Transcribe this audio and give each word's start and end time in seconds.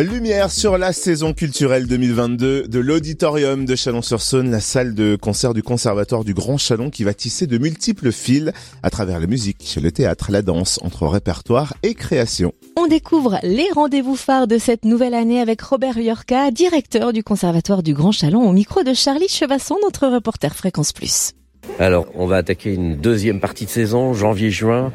Lumière 0.00 0.50
sur 0.50 0.78
la 0.78 0.94
saison 0.94 1.34
culturelle 1.34 1.86
2022 1.86 2.66
de 2.66 2.78
l'Auditorium 2.78 3.66
de 3.66 3.76
Chalon-sur-Saône, 3.76 4.50
la 4.50 4.60
salle 4.60 4.94
de 4.94 5.16
concert 5.16 5.52
du 5.52 5.62
Conservatoire 5.62 6.24
du 6.24 6.32
Grand 6.32 6.56
Chalon 6.56 6.88
qui 6.88 7.04
va 7.04 7.12
tisser 7.12 7.46
de 7.46 7.58
multiples 7.58 8.10
fils 8.10 8.52
à 8.82 8.88
travers 8.88 9.20
la 9.20 9.26
musique, 9.26 9.78
le 9.82 9.92
théâtre, 9.92 10.32
la 10.32 10.40
danse, 10.40 10.80
entre 10.82 11.06
répertoire 11.06 11.74
et 11.82 11.92
création. 11.92 12.52
On 12.76 12.86
découvre 12.86 13.38
les 13.42 13.68
rendez-vous 13.74 14.16
phares 14.16 14.46
de 14.46 14.56
cette 14.56 14.86
nouvelle 14.86 15.14
année 15.14 15.40
avec 15.40 15.60
Robert 15.60 15.98
Yorka, 15.98 16.50
directeur 16.50 17.12
du 17.12 17.22
Conservatoire 17.22 17.82
du 17.82 17.92
Grand 17.92 18.12
Chalon, 18.12 18.48
au 18.48 18.52
micro 18.52 18.84
de 18.84 18.94
Charlie 18.94 19.28
Chevasson, 19.28 19.76
notre 19.82 20.08
reporter 20.08 20.56
Fréquence 20.56 20.94
Plus. 20.94 21.32
Alors, 21.78 22.06
on 22.14 22.26
va 22.26 22.36
attaquer 22.36 22.72
une 22.72 22.96
deuxième 22.96 23.40
partie 23.40 23.66
de 23.66 23.70
saison, 23.70 24.14
janvier-juin. 24.14 24.90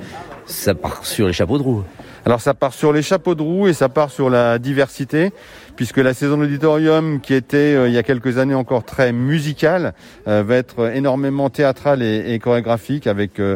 Ça 0.47 0.73
part 0.73 1.05
sur 1.05 1.27
les 1.27 1.33
chapeaux 1.33 1.59
de 1.59 1.63
roue. 1.63 1.83
Alors 2.27 2.41
ça 2.41 2.53
part 2.53 2.73
sur 2.73 2.91
les 2.91 3.03
chapeaux 3.03 3.35
de 3.35 3.41
roue 3.41 3.69
et 3.69 3.73
ça 3.73 3.87
part 3.87 4.11
sur 4.11 4.29
la 4.29 4.59
diversité, 4.59 5.31
puisque 5.77 5.95
la 5.95 6.13
saison 6.13 6.35
de 6.35 6.41
l'auditorium, 6.41 7.21
qui 7.21 7.33
était 7.33 7.73
euh, 7.73 7.87
il 7.87 7.93
y 7.93 7.97
a 7.97 8.03
quelques 8.03 8.37
années 8.37 8.53
encore 8.53 8.83
très 8.83 9.13
musicale, 9.13 9.93
euh, 10.27 10.43
va 10.45 10.57
être 10.57 10.93
énormément 10.93 11.49
théâtrale 11.49 12.03
et, 12.03 12.37
chorégraphique, 12.39 13.07
avec 13.07 13.39
euh, 13.39 13.55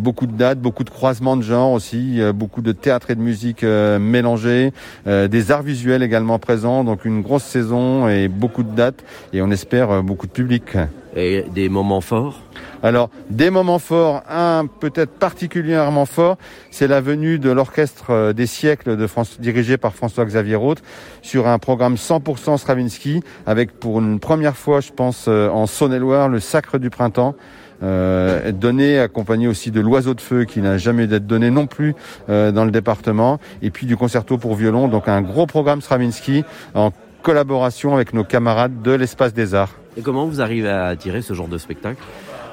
beaucoup 0.00 0.26
de 0.26 0.32
dates, 0.32 0.58
beaucoup 0.58 0.82
de 0.82 0.90
croisements 0.90 1.36
de 1.36 1.42
genres 1.42 1.70
aussi, 1.70 2.20
beaucoup 2.34 2.60
de 2.60 2.72
théâtre 2.72 3.12
et 3.12 3.14
de 3.14 3.20
musique 3.20 3.62
mélangés, 3.62 4.72
des 5.06 5.52
arts 5.52 5.62
visuels 5.62 6.02
également 6.02 6.40
présents, 6.40 6.82
donc 6.82 7.04
une 7.04 7.22
grosse 7.22 7.44
saison 7.44 8.08
et 8.08 8.26
beaucoup 8.26 8.64
de 8.64 8.74
dates, 8.74 9.04
et 9.32 9.42
on 9.42 9.52
espère 9.52 10.02
beaucoup 10.02 10.26
de 10.26 10.32
public. 10.32 10.76
Et 11.14 11.44
des 11.54 11.68
moments 11.68 12.00
forts? 12.00 12.47
Alors, 12.82 13.10
des 13.30 13.50
moments 13.50 13.78
forts, 13.78 14.22
un 14.30 14.66
peut-être 14.66 15.10
particulièrement 15.10 16.06
fort, 16.06 16.36
c'est 16.70 16.86
la 16.86 17.00
venue 17.00 17.38
de 17.38 17.50
l'Orchestre 17.50 18.10
euh, 18.10 18.32
des 18.32 18.46
siècles 18.46 18.96
dirigé 19.40 19.76
par 19.76 19.94
François-Xavier 19.94 20.54
Roth 20.54 20.82
sur 21.22 21.48
un 21.48 21.58
programme 21.58 21.96
100% 21.96 22.56
Stravinsky, 22.56 23.22
avec 23.46 23.72
pour 23.72 23.98
une 23.98 24.20
première 24.20 24.56
fois, 24.56 24.80
je 24.80 24.92
pense, 24.92 25.26
euh, 25.28 25.48
en 25.48 25.66
Saône-et-Loire, 25.66 26.28
le 26.28 26.40
Sacre 26.40 26.78
du 26.78 26.90
Printemps. 26.90 27.34
Euh, 27.80 28.50
donné 28.50 28.98
accompagné 28.98 29.46
aussi 29.46 29.70
de 29.70 29.80
l'oiseau 29.80 30.12
de 30.12 30.20
feu 30.20 30.44
qui 30.44 30.60
n'a 30.60 30.78
jamais 30.78 31.06
d'être 31.06 31.28
donné 31.28 31.48
non 31.48 31.68
plus 31.68 31.94
dans 32.26 32.64
le 32.64 32.72
département 32.72 33.38
et 33.62 33.70
puis 33.70 33.86
du 33.86 33.96
concerto 33.96 34.36
pour 34.36 34.56
violon 34.56 34.88
donc 34.88 35.06
un 35.06 35.22
gros 35.22 35.46
programme 35.46 35.80
Stravinsky 35.80 36.42
en 36.74 36.90
collaboration 37.22 37.94
avec 37.94 38.14
nos 38.14 38.24
camarades 38.24 38.82
de 38.82 38.90
l'espace 38.90 39.32
des 39.32 39.54
arts. 39.54 39.76
Et 39.98 40.00
comment 40.00 40.26
vous 40.26 40.40
arrivez 40.40 40.68
à 40.68 40.86
attirer 40.86 41.22
ce 41.22 41.34
genre 41.34 41.48
de 41.48 41.58
spectacle? 41.58 42.00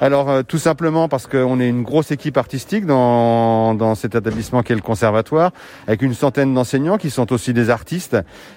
Alors 0.00 0.28
euh, 0.28 0.42
tout 0.42 0.58
simplement 0.58 1.08
parce 1.08 1.26
qu'on 1.26 1.60
est 1.60 1.68
une 1.68 1.84
grosse 1.84 2.10
équipe 2.10 2.36
artistique 2.36 2.84
dans, 2.84 3.74
dans 3.74 3.94
cet 3.94 4.14
établissement 4.14 4.62
qui 4.62 4.72
est 4.72 4.74
le 4.74 4.82
conservatoire, 4.82 5.52
avec 5.86 6.02
une 6.02 6.12
centaine 6.12 6.52
d'enseignants 6.52 6.98
qui 6.98 7.08
sont 7.08 7.32
aussi 7.32 7.54
des 7.54 7.70
artistes. 7.70 8.16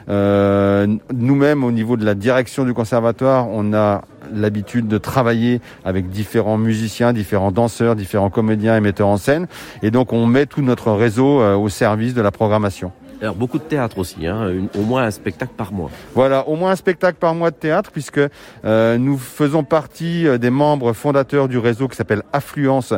Euh, 0.10 0.88
Nous-mêmes, 1.14 1.64
au 1.64 1.72
niveau 1.72 1.96
de 1.98 2.04
la 2.04 2.16
direction 2.16 2.66
du 2.66 2.74
conservatoire, 2.74 3.48
on 3.48 3.74
a 3.74 4.02
l'habitude 4.34 4.88
de 4.88 4.98
travailler 4.98 5.62
avec 5.86 6.10
différents 6.10 6.58
musiciens, 6.58 7.14
différents 7.14 7.52
danseurs, 7.52 7.96
différents 7.96 8.32
comédiens 8.32 8.76
et 8.76 8.82
metteurs 8.82 9.08
en 9.08 9.18
scène. 9.18 9.48
Et 9.82 9.92
donc 9.92 10.12
on 10.12 10.26
met 10.26 10.46
tout 10.46 10.62
notre 10.62 10.92
réseau 10.92 11.42
euh, 11.42 11.56
au 11.56 11.70
service 11.70 12.16
de 12.16 12.22
la 12.22 12.32
programmation. 12.32 12.92
Alors 13.22 13.36
beaucoup 13.36 13.58
de 13.58 13.64
théâtre 13.64 13.98
aussi, 13.98 14.26
hein, 14.28 14.50
au 14.78 14.84
moins 14.84 15.04
un 15.04 15.12
spectacle 15.12 15.52
par 15.58 15.74
mois. 15.74 15.90
Voilà, 16.16 16.48
au 16.48 16.56
moins 16.56 16.72
un 16.72 16.76
spectacle 16.78 17.18
par 17.20 17.36
mois 17.36 17.52
de 17.52 17.56
théâtre, 17.56 17.92
puisque 17.92 18.22
euh, 18.64 18.98
nous 18.98 19.18
faisons 19.18 19.66
partie 19.66 20.26
euh, 20.26 20.38
des 20.38 20.50
membres 20.50 20.94
fondateurs 20.94 21.50
du 21.50 21.58
réseau 21.58 21.90
qui 21.90 21.98
s'appelle 21.98 22.24
Affluence, 22.32 22.94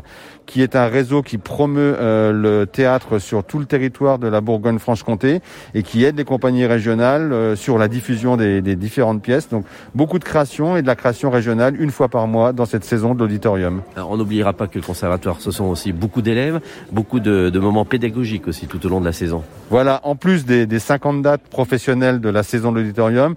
qui 0.46 0.62
est 0.62 0.76
un 0.76 0.86
réseau 0.86 1.24
qui 1.24 1.40
promeut 1.40 1.96
euh, 1.98 2.32
le 2.32 2.68
théâtre 2.68 3.18
sur 3.18 3.44
tout 3.44 3.58
le 3.58 3.66
territoire 3.66 4.20
de 4.20 4.28
la 4.28 4.42
Bourgogne-Franche-Comté 4.42 5.40
et 5.74 5.82
qui 5.82 6.06
aide 6.06 6.18
les 6.18 6.24
compagnies 6.24 6.68
régionales 6.68 7.58
sur 7.58 7.80
la 7.80 7.88
diffusion 7.88 8.38
des, 8.38 8.62
des, 8.62 8.76
différentes 8.76 9.24
pièces. 9.24 9.50
Donc 9.50 9.66
beaucoup 9.96 10.20
de 10.20 10.24
création 10.24 10.78
et 10.78 10.84
de 10.84 10.88
la 10.88 10.96
création 10.96 11.32
régionale 11.32 11.82
une 11.82 11.90
fois 11.90 12.10
par 12.10 12.28
mois 12.28 12.54
dans 12.54 12.66
cette 12.66 12.84
saison 12.84 13.16
de 13.16 13.20
l'auditorium. 13.20 13.82
On 13.98 14.18
n'oubliera 14.18 14.54
pas 14.54 14.68
que 14.68 14.78
le 14.78 14.86
conservatoire, 14.86 15.42
ce 15.42 15.50
sont 15.50 15.66
aussi 15.66 15.94
beaucoup 15.94 16.22
d'élèves, 16.22 16.60
beaucoup 16.92 17.20
de, 17.20 17.50
de 17.50 17.60
moments 17.60 17.86
pédagogiques 17.86 18.48
aussi 18.48 18.68
tout 18.68 18.86
au 18.86 18.90
long 18.90 19.00
de 19.00 19.06
la 19.06 19.14
saison. 19.14 19.42
Voilà, 19.72 20.02
en 20.04 20.11
plus 20.16 20.46
des, 20.46 20.66
des 20.66 20.80
50 20.80 21.22
dates 21.22 21.42
professionnelles 21.42 22.20
de 22.22 22.30
la 22.30 22.44
saison 22.44 22.72
de 22.72 22.80
l'auditorium, 22.80 23.36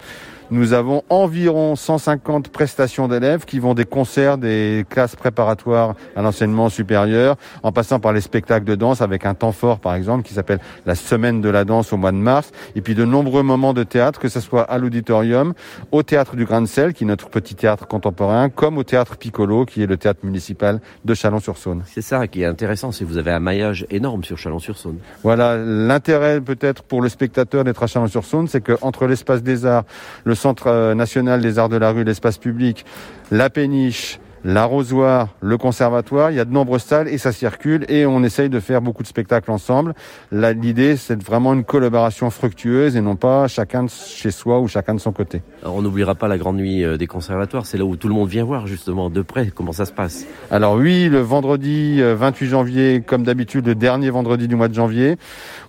nous 0.50 0.72
avons 0.72 1.03
environ 1.09 1.77
150 1.77 2.49
prestations 2.49 3.09
d'élèves 3.09 3.44
qui 3.44 3.59
vont 3.59 3.75
des 3.75 3.84
concerts, 3.84 4.38
des 4.38 4.84
classes 4.88 5.16
préparatoires 5.16 5.94
à 6.16 6.22
l'enseignement 6.22 6.69
supérieur, 6.69 7.37
en 7.62 7.72
passant 7.72 8.00
par 8.00 8.12
les 8.12 8.21
spectacles 8.21 8.65
de 8.66 8.75
danse 8.75 9.00
avec 9.00 9.27
un 9.27 9.34
temps 9.34 9.53
fort 9.53 9.78
par 9.81 9.94
exemple 9.94 10.22
qui 10.22 10.34
s'appelle 10.34 10.60
la 10.87 10.94
semaine 10.94 11.41
de 11.41 11.49
la 11.49 11.65
danse 11.65 11.93
au 11.93 11.97
mois 11.97 12.12
de 12.12 12.16
mars, 12.16 12.50
et 12.77 12.81
puis 12.81 12.94
de 12.94 13.05
nombreux 13.05 13.43
moments 13.43 13.72
de 13.72 13.82
théâtre, 13.82 14.21
que 14.21 14.28
ce 14.28 14.41
soit 14.41 14.62
à 14.62 14.78
l'auditorium, 14.78 15.55
au 15.93 16.03
théâtre 16.03 16.37
du 16.37 16.44
Grain 16.44 16.62
de 16.62 16.66
Sel, 16.66 16.93
qui 16.93 17.05
est 17.05 17.06
notre 17.06 17.28
petit 17.28 17.55
théâtre 17.55 17.87
contemporain, 17.87 18.49
comme 18.49 18.78
au 18.78 18.84
théâtre 18.84 19.16
Piccolo, 19.16 19.65
qui 19.65 19.82
est 19.82 19.87
le 19.87 19.97
théâtre 19.97 20.21
municipal 20.25 20.81
de 21.05 21.15
Chalon-sur-Saône. 21.15 21.82
C'est 21.87 22.03
ça 22.03 22.26
qui 22.26 22.43
est 22.43 22.47
intéressant, 22.47 22.93
c'est 22.93 23.05
que 23.05 23.09
vous 23.09 23.19
avez 23.19 23.32
un 23.32 23.41
maillage 23.41 23.87
énorme 23.91 24.25
sur 24.25 24.38
Chalon-sur-Saône. 24.38 24.99
Voilà, 25.22 25.56
l'intérêt 25.56 26.41
peut-être 26.41 26.82
pour 26.82 27.03
le 27.03 27.09
spectateur 27.09 27.65
d'être 27.65 27.82
à 27.82 27.87
Chalon-sur-Saône, 27.87 28.49
c'est 28.49 28.61
que 28.61 28.76
entre 28.82 29.06
l'espace 29.06 29.43
des 29.43 29.66
arts, 29.66 29.84
le 30.25 30.34
le 30.34 30.37
Centre 30.37 30.67
euh, 30.67 30.95
national 30.97 31.41
des 31.41 31.61
arts 31.61 31.69
de 31.69 31.77
la 31.77 31.93
rue, 31.93 32.03
l'espace 32.03 32.39
public, 32.39 32.84
la 33.31 33.50
péniche, 33.50 34.19
l'arrosoir, 34.44 35.28
le 35.41 35.56
conservatoire, 35.56 36.31
il 36.31 36.37
y 36.37 36.41
a 36.41 36.44
de 36.44 36.53
nombreuses 36.53 36.82
salles 36.82 37.09
et 37.09 37.19
ça 37.19 37.32
circule 37.32 37.87
et 37.88 38.05
on 38.05 38.22
essaye 38.22 38.50
de 38.50 38.60
faire 38.60 38.82
beaucoup 38.82 39.03
de 39.03 39.09
spectacles 39.09 39.50
ensemble. 39.50 39.94
L'idée, 40.31 40.97
c'est 40.97 41.21
vraiment 41.22 41.55
une 41.55 41.65
collaboration 41.65 42.31
fructueuse 42.31 42.97
et 42.97 43.00
non 43.00 43.16
pas 43.16 43.49
chacun 43.49 43.84
de 43.84 43.91
chez 43.91 44.31
soi 44.31 44.60
ou 44.60 44.69
chacun 44.69 44.94
de 44.94 45.00
son 45.00 45.12
côté. 45.12 45.43
Alors 45.62 45.77
on 45.77 45.82
n'oubliera 45.82 46.15
pas 46.15 46.28
la 46.28 46.37
grande 46.37 46.56
nuit 46.56 46.84
euh, 46.84 46.99
des 46.99 47.06
conservatoires, 47.06 47.65
c'est 47.65 47.78
là 47.78 47.84
où 47.84 47.97
tout 47.97 48.09
le 48.09 48.15
monde 48.15 48.28
vient 48.28 48.44
voir 48.44 48.66
justement 48.66 49.09
de 49.09 49.22
près 49.22 49.47
comment 49.55 49.72
ça 49.72 49.87
se 49.87 49.93
passe. 49.93 50.27
Alors 50.50 50.75
oui, 50.75 51.09
le 51.09 51.21
vendredi 51.21 52.03
28 52.03 52.47
euh, 52.47 52.49
janvier, 52.49 53.03
comme 53.05 53.22
d'habitude, 53.22 53.66
le 53.66 53.75
dernier 53.75 54.11
vendredi 54.11 54.47
du 54.47 54.56
mois 54.56 54.69
de 54.69 54.75
janvier, 54.75 55.16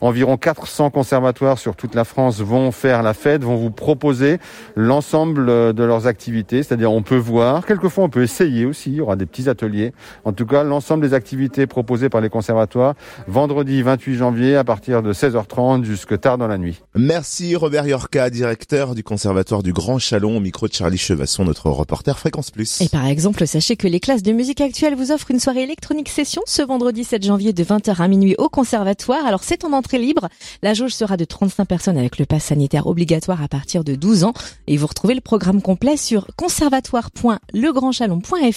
environ 0.01 0.35
400 0.37 0.89
conservatoires 0.89 1.57
sur 1.57 1.75
toute 1.75 1.95
la 1.95 2.03
France 2.03 2.41
vont 2.41 2.71
faire 2.71 3.03
la 3.03 3.13
fête, 3.13 3.43
vont 3.43 3.55
vous 3.55 3.71
proposer 3.71 4.39
l'ensemble 4.75 5.49
euh, 5.49 5.73
de 5.73 5.83
leurs 5.83 6.07
activités, 6.07 6.61
c'est-à-dire 6.63 6.91
on 6.91 7.01
peut 7.01 7.15
voir, 7.15 7.65
quelquefois 7.65 8.03
on 8.03 8.09
peut 8.09 8.23
essayer 8.23 8.64
aussi, 8.65 8.91
il 8.91 8.95
y 8.95 9.01
aura 9.01 9.15
des 9.15 9.25
petits 9.25 9.49
ateliers. 9.49 9.93
En 10.23 10.33
tout 10.33 10.45
cas, 10.45 10.63
l'ensemble 10.63 11.07
des 11.07 11.13
activités 11.13 11.67
proposées 11.67 12.09
par 12.09 12.21
les 12.21 12.29
conservatoires, 12.29 12.95
vendredi 13.27 13.81
28 13.81 14.15
janvier 14.15 14.55
à 14.55 14.63
partir 14.63 15.01
de 15.01 15.13
16h30 15.13 15.83
jusque 15.83 16.19
tard 16.19 16.37
dans 16.37 16.47
la 16.47 16.57
nuit. 16.57 16.81
Merci 16.95 17.55
Robert 17.55 17.87
Yorka, 17.87 18.29
directeur 18.29 18.95
du 18.95 19.03
conservatoire 19.03 19.63
du 19.63 19.73
Grand 19.73 19.99
Chalon, 19.99 20.37
au 20.37 20.39
micro 20.39 20.67
de 20.67 20.73
Charlie 20.73 20.97
Chevasson, 20.97 21.45
notre 21.45 21.69
reporter 21.69 22.17
Fréquence 22.17 22.51
Plus. 22.51 22.81
Et 22.81 22.89
par 22.89 23.05
exemple, 23.05 23.45
sachez 23.47 23.75
que 23.75 23.87
les 23.87 23.99
classes 23.99 24.23
de 24.23 24.31
musique 24.31 24.61
actuelle 24.61 24.95
vous 24.95 25.11
offrent 25.11 25.31
une 25.31 25.39
soirée 25.39 25.63
électronique 25.63 26.09
session 26.09 26.41
ce 26.45 26.61
vendredi 26.61 27.03
7 27.03 27.23
janvier 27.23 27.53
de 27.53 27.63
20h 27.63 28.01
à 28.01 28.07
minuit 28.07 28.35
au 28.37 28.49
conservatoire. 28.49 29.25
Alors 29.25 29.43
c'est 29.43 29.65
en 29.65 29.73
entrée 29.73 29.99
libre. 29.99 30.29
La 30.63 30.73
jauge 30.73 30.93
sera 30.93 31.17
de 31.17 31.25
35 31.25 31.65
personnes 31.65 31.97
avec 31.97 32.17
le 32.17 32.25
pass 32.25 32.45
sanitaire 32.45 32.87
obligatoire 32.87 33.43
à 33.43 33.47
partir 33.47 33.83
de 33.83 33.95
12 33.95 34.23
ans. 34.23 34.33
Et 34.67 34.77
vous 34.77 34.87
retrouvez 34.87 35.15
le 35.15 35.21
programme 35.21 35.61
complet 35.61 35.97
sur 35.97 36.27
conservatoire.legrandchalon.fr 36.35 38.54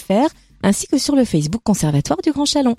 ainsi 0.63 0.87
que 0.87 0.99
sur 0.99 1.15
le 1.17 1.25
Facebook 1.25 1.63
Conservatoire 1.65 2.21
du 2.23 2.33
Grand 2.33 2.45
Chalon. 2.45 2.77